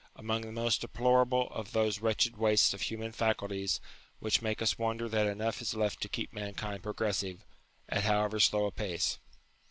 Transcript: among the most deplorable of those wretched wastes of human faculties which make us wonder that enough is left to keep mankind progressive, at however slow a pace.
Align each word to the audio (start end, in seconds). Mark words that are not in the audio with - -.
among 0.15 0.41
the 0.41 0.51
most 0.51 0.81
deplorable 0.81 1.47
of 1.51 1.73
those 1.73 1.99
wretched 2.01 2.35
wastes 2.35 2.73
of 2.73 2.81
human 2.81 3.11
faculties 3.11 3.79
which 4.17 4.41
make 4.41 4.59
us 4.59 4.79
wonder 4.79 5.07
that 5.07 5.27
enough 5.27 5.61
is 5.61 5.75
left 5.75 6.01
to 6.01 6.09
keep 6.09 6.33
mankind 6.33 6.81
progressive, 6.81 7.45
at 7.87 8.01
however 8.05 8.39
slow 8.39 8.65
a 8.65 8.71
pace. 8.71 9.19